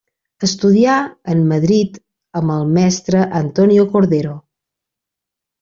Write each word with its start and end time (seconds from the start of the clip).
Estudià 0.45 0.95
en 1.33 1.43
Madrid 1.51 1.99
amb 2.41 2.55
el 2.55 2.65
mestre 2.79 3.21
Antonio 3.41 3.87
Cordero. 3.93 4.37